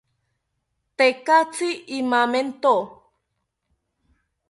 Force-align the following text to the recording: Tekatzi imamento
Tekatzi 0.97 1.69
imamento 1.99 2.75